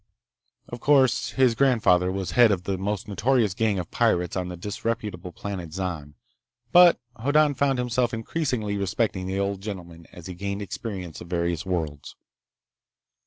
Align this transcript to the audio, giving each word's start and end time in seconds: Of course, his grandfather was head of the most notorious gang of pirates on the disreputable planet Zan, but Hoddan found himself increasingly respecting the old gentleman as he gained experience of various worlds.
Of 0.67 0.79
course, 0.79 1.29
his 1.33 1.53
grandfather 1.53 2.11
was 2.11 2.31
head 2.31 2.51
of 2.51 2.63
the 2.63 2.75
most 2.75 3.07
notorious 3.07 3.53
gang 3.53 3.77
of 3.77 3.91
pirates 3.91 4.35
on 4.35 4.47
the 4.47 4.57
disreputable 4.57 5.31
planet 5.31 5.73
Zan, 5.75 6.15
but 6.71 6.97
Hoddan 7.17 7.53
found 7.53 7.77
himself 7.77 8.11
increasingly 8.11 8.77
respecting 8.77 9.27
the 9.27 9.39
old 9.39 9.61
gentleman 9.61 10.07
as 10.11 10.25
he 10.25 10.33
gained 10.33 10.63
experience 10.63 11.21
of 11.21 11.27
various 11.29 11.67
worlds. 11.67 12.15